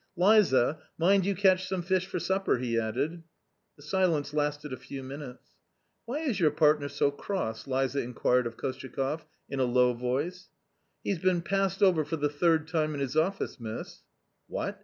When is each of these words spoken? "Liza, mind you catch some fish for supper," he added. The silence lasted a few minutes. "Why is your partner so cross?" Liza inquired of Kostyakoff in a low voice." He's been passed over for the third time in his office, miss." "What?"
"Liza, 0.17 0.79
mind 0.97 1.27
you 1.27 1.35
catch 1.35 1.67
some 1.67 1.83
fish 1.83 2.07
for 2.07 2.17
supper," 2.17 2.57
he 2.57 2.79
added. 2.79 3.21
The 3.75 3.83
silence 3.83 4.33
lasted 4.33 4.73
a 4.73 4.77
few 4.77 5.03
minutes. 5.03 5.49
"Why 6.05 6.21
is 6.21 6.39
your 6.39 6.49
partner 6.49 6.89
so 6.89 7.11
cross?" 7.11 7.67
Liza 7.67 7.99
inquired 8.01 8.47
of 8.47 8.57
Kostyakoff 8.57 9.27
in 9.47 9.59
a 9.59 9.63
low 9.65 9.93
voice." 9.93 10.47
He's 11.03 11.19
been 11.19 11.43
passed 11.43 11.83
over 11.83 12.03
for 12.03 12.15
the 12.17 12.29
third 12.29 12.67
time 12.67 12.95
in 12.95 12.99
his 12.99 13.15
office, 13.15 13.59
miss." 13.59 14.01
"What?" 14.47 14.79